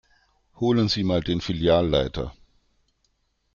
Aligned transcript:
Holen 0.55 0.89
Sie 0.89 1.03
mal 1.03 1.21
den 1.21 1.41
Filialleiter. 1.41 2.33